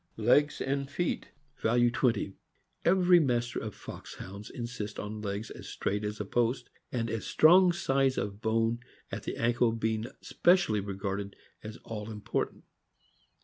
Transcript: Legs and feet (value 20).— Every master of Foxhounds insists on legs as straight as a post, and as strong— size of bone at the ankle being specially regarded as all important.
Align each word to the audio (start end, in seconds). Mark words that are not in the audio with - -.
Legs 0.17 0.59
and 0.59 0.89
feet 0.89 1.29
(value 1.59 1.91
20).— 1.91 2.33
Every 2.91 3.19
master 3.19 3.59
of 3.59 3.75
Foxhounds 3.75 4.49
insists 4.49 4.97
on 4.97 5.21
legs 5.21 5.51
as 5.51 5.67
straight 5.67 6.03
as 6.03 6.19
a 6.19 6.25
post, 6.25 6.71
and 6.91 7.07
as 7.07 7.23
strong— 7.23 7.71
size 7.71 8.17
of 8.17 8.41
bone 8.41 8.79
at 9.11 9.25
the 9.25 9.37
ankle 9.37 9.71
being 9.73 10.07
specially 10.19 10.79
regarded 10.79 11.35
as 11.61 11.77
all 11.83 12.09
important. 12.09 12.63